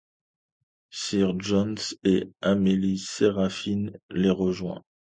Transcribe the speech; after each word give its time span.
Sir 0.89 1.35
John 1.37 1.75
et 2.05 2.27
Amélie-Séraphine 2.41 3.99
les 4.09 4.31
rejoint. 4.31 4.81